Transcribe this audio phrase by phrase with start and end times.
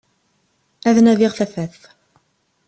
[0.89, 1.79] Ad nadiγ tafat.